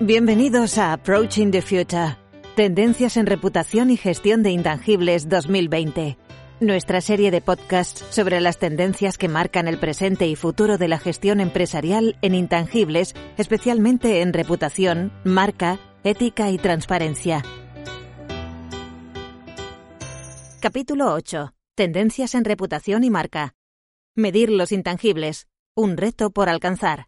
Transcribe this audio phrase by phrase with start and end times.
[0.00, 2.18] Bienvenidos a Approaching the Future,
[2.54, 6.18] Tendencias en Reputación y Gestión de Intangibles 2020,
[6.60, 10.98] nuestra serie de podcasts sobre las tendencias que marcan el presente y futuro de la
[10.98, 17.42] gestión empresarial en intangibles, especialmente en reputación, marca, ética y transparencia.
[20.60, 21.54] Capítulo 8.
[21.74, 23.54] Tendencias en reputación y marca.
[24.14, 25.48] Medir los intangibles.
[25.74, 27.06] Un reto por alcanzar.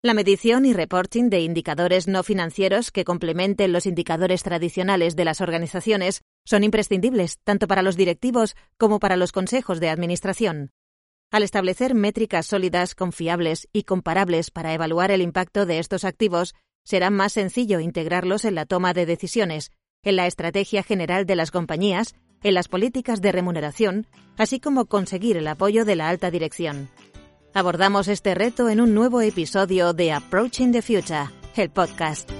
[0.00, 5.40] La medición y reporting de indicadores no financieros que complementen los indicadores tradicionales de las
[5.40, 10.70] organizaciones son imprescindibles tanto para los directivos como para los consejos de administración.
[11.32, 17.10] Al establecer métricas sólidas, confiables y comparables para evaluar el impacto de estos activos, será
[17.10, 19.72] más sencillo integrarlos en la toma de decisiones,
[20.04, 25.36] en la estrategia general de las compañías, en las políticas de remuneración, así como conseguir
[25.36, 26.88] el apoyo de la alta dirección.
[27.54, 32.30] Abordamos este reto en un nuevo episodio de Approaching the Future, el podcast.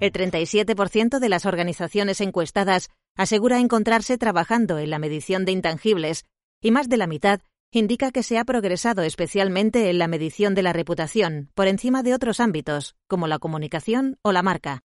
[0.00, 6.24] El 37% de las organizaciones encuestadas asegura encontrarse trabajando en la medición de intangibles
[6.60, 7.40] y más de la mitad
[7.72, 12.14] indica que se ha progresado especialmente en la medición de la reputación por encima de
[12.14, 14.82] otros ámbitos, como la comunicación o la marca.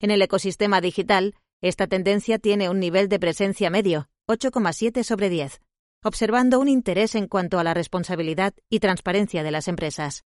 [0.00, 5.60] En el ecosistema digital, esta tendencia tiene un nivel de presencia medio, 8,7 sobre 10,
[6.04, 10.24] observando un interés en cuanto a la responsabilidad y transparencia de las empresas.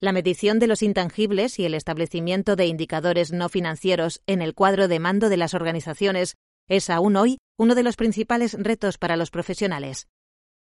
[0.00, 4.86] La medición de los intangibles y el establecimiento de indicadores no financieros en el cuadro
[4.86, 6.36] de mando de las organizaciones
[6.68, 10.06] es aún hoy uno de los principales retos para los profesionales.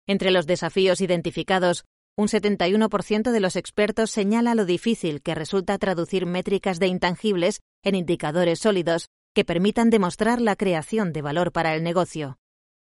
[0.07, 1.85] Entre los desafíos identificados,
[2.15, 7.93] un 71% de los expertos señala lo difícil que resulta traducir métricas de intangibles en
[7.93, 12.39] indicadores sólidos que permitan demostrar la creación de valor para el negocio.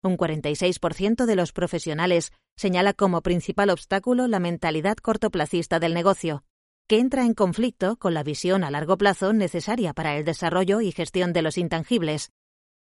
[0.02, 6.44] Un 46% de los profesionales señala como principal obstáculo la mentalidad cortoplacista del negocio,
[6.88, 10.91] que entra en conflicto con la visión a largo plazo necesaria para el desarrollo y
[10.91, 12.31] gestión de los intangibles.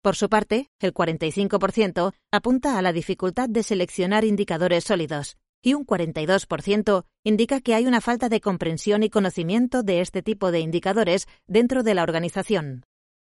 [0.03, 5.83] Por su parte, el 45% apunta a la dificultad de seleccionar indicadores sólidos, y un
[5.83, 11.27] 42% indica que hay una falta de comprensión y conocimiento de este tipo de indicadores
[11.47, 12.83] dentro de la organización.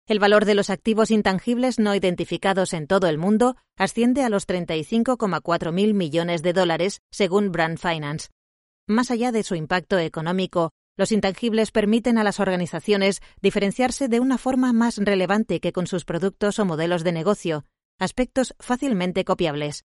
[0.05, 4.45] El valor de los activos intangibles no identificados en todo el mundo asciende a los
[4.47, 8.27] 35,4 mil millones de dólares, según Brand Finance.
[8.85, 14.37] Más allá de su impacto económico, los intangibles permiten a las organizaciones diferenciarse de una
[14.37, 17.63] forma más relevante que con sus productos o modelos de negocio,
[17.97, 19.85] aspectos fácilmente copiables.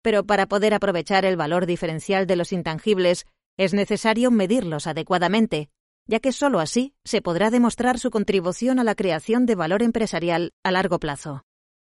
[0.00, 3.26] Pero para poder aprovechar el valor diferencial de los intangibles,
[3.58, 5.68] es necesario medirlos adecuadamente,
[6.08, 10.54] ya que sólo así se podrá demostrar su contribución a la creación de valor empresarial
[10.64, 11.44] a largo plazo.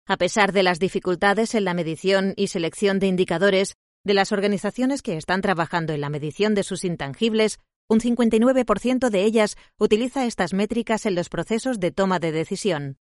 [0.06, 5.02] A pesar de las dificultades en la medición y selección de indicadores, de las organizaciones
[5.02, 7.58] que están trabajando en la medición de sus intangibles,
[7.88, 12.98] un 59% de ellas utiliza estas métricas en los procesos de toma de decisión.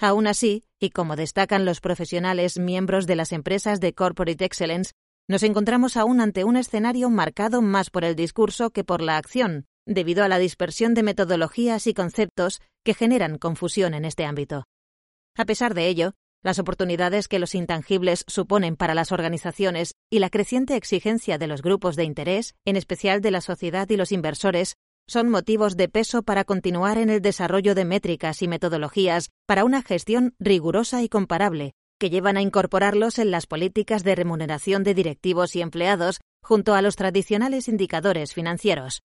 [0.00, 4.92] Aún así, y como destacan los profesionales miembros de las empresas de Corporate Excellence,
[5.28, 9.66] nos encontramos aún ante un escenario marcado más por el discurso que por la acción,
[9.86, 14.64] debido a la dispersión de metodologías y conceptos que generan confusión en este ámbito.
[15.36, 16.12] A pesar de ello,
[16.42, 21.62] las oportunidades que los intangibles suponen para las organizaciones y la creciente exigencia de los
[21.62, 26.22] grupos de interés, en especial de la sociedad y los inversores, son motivos de peso
[26.22, 31.72] para continuar en el desarrollo de métricas y metodologías para una gestión rigurosa y comparable,
[31.98, 36.82] que llevan a incorporarlos en las políticas de remuneración de directivos y empleados junto a
[36.82, 39.02] los tradicionales indicadores financieros.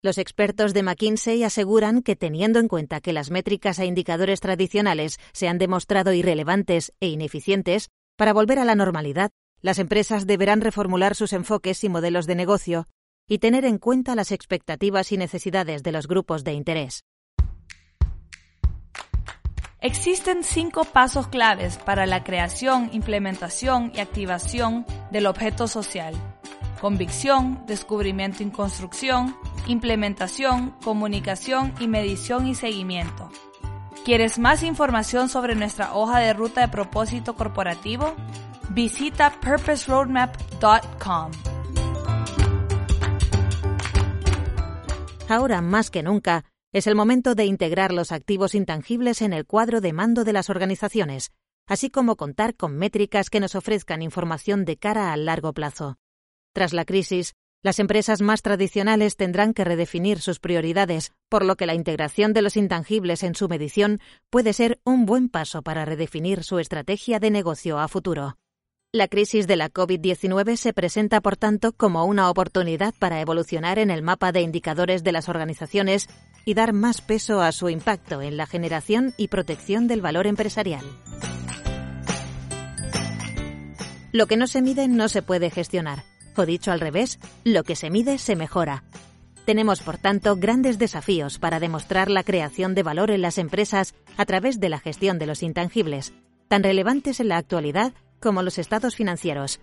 [0.00, 5.18] Los expertos de McKinsey aseguran que teniendo en cuenta que las métricas e indicadores tradicionales
[5.32, 11.16] se han demostrado irrelevantes e ineficientes, para volver a la normalidad, las empresas deberán reformular
[11.16, 12.86] sus enfoques y modelos de negocio
[13.26, 17.04] y tener en cuenta las expectativas y necesidades de los grupos de interés.
[19.80, 26.14] Existen cinco pasos claves para la creación, implementación y activación del objeto social.
[26.80, 29.36] Convicción, descubrimiento y construcción,
[29.66, 33.30] implementación, comunicación y medición y seguimiento.
[34.04, 38.14] ¿Quieres más información sobre nuestra hoja de ruta de propósito corporativo?
[38.70, 41.32] Visita purposeroadmap.com.
[45.28, 49.80] Ahora más que nunca, es el momento de integrar los activos intangibles en el cuadro
[49.80, 51.32] de mando de las organizaciones,
[51.66, 55.98] así como contar con métricas que nos ofrezcan información de cara al largo plazo.
[56.52, 61.66] Tras la crisis, las empresas más tradicionales tendrán que redefinir sus prioridades, por lo que
[61.66, 64.00] la integración de los intangibles en su medición
[64.30, 68.36] puede ser un buen paso para redefinir su estrategia de negocio a futuro.
[68.92, 73.90] La crisis de la COVID-19 se presenta, por tanto, como una oportunidad para evolucionar en
[73.90, 76.08] el mapa de indicadores de las organizaciones
[76.44, 80.86] y dar más peso a su impacto en la generación y protección del valor empresarial.
[84.12, 86.07] Lo que no se mide no se puede gestionar
[86.46, 88.84] dicho al revés, lo que se mide se mejora.
[89.44, 94.26] Tenemos, por tanto, grandes desafíos para demostrar la creación de valor en las empresas a
[94.26, 96.12] través de la gestión de los intangibles,
[96.48, 99.60] tan relevantes en la actualidad como los estados financieros.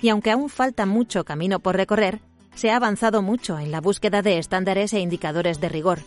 [0.00, 2.20] Y aunque aún falta mucho camino por recorrer,
[2.54, 5.98] se ha avanzado mucho en la búsqueda de estándares e indicadores de rigor.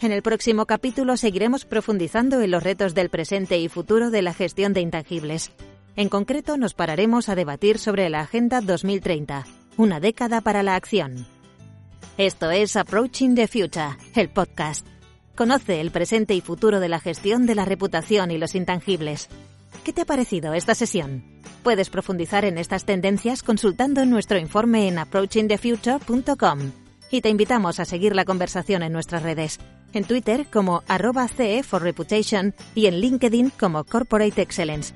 [0.00, 4.34] En el próximo capítulo seguiremos profundizando en los retos del presente y futuro de la
[4.34, 5.52] gestión de intangibles.
[5.96, 9.46] En concreto, nos pararemos a debatir sobre la Agenda 2030,
[9.78, 11.26] una década para la acción.
[12.18, 14.86] Esto es Approaching the Future, el podcast.
[15.34, 19.28] Conoce el presente y futuro de la gestión de la reputación y los intangibles.
[19.84, 21.24] ¿Qué te ha parecido esta sesión?
[21.62, 26.72] Puedes profundizar en estas tendencias consultando nuestro informe en approachingthefuture.com.
[27.10, 29.60] Y te invitamos a seguir la conversación en nuestras redes,
[29.94, 34.92] en Twitter como arroba CE for Reputation y en LinkedIn como Corporate Excellence.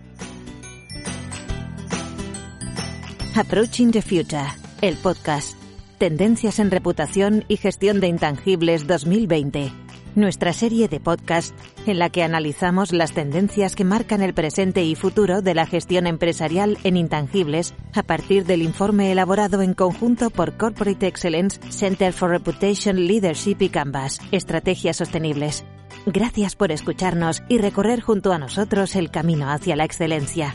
[3.40, 4.48] Approaching the Future,
[4.82, 5.56] el podcast.
[5.96, 9.72] Tendencias en reputación y gestión de intangibles 2020.
[10.14, 11.54] Nuestra serie de podcast
[11.86, 16.06] en la que analizamos las tendencias que marcan el presente y futuro de la gestión
[16.06, 22.28] empresarial en intangibles a partir del informe elaborado en conjunto por Corporate Excellence, Center for
[22.28, 25.64] Reputation Leadership y Canvas, Estrategias Sostenibles.
[26.04, 30.54] Gracias por escucharnos y recorrer junto a nosotros el camino hacia la excelencia.